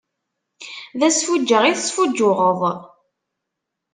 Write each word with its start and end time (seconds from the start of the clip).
D 0.99 1.01
asfuǧǧeɣ 1.07 1.63
i 1.65 1.73
tesfuǧǧuɣeḍ. 1.77 2.61